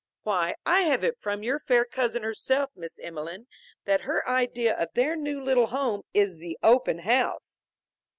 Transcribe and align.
Why, 0.23 0.55
I 0.65 0.79
have 0.81 1.03
it 1.03 1.19
from 1.19 1.43
your 1.43 1.59
fair 1.59 1.85
cousin 1.85 2.23
herself, 2.23 2.71
Miss 2.75 2.97
Emelene, 2.97 3.45
that 3.85 4.01
her 4.01 4.27
idea 4.27 4.75
of 4.75 4.87
their 4.95 5.15
new 5.15 5.39
little 5.39 5.67
home 5.67 6.01
is 6.11 6.39
the 6.39 6.57
Open 6.63 6.97
House." 6.97 7.59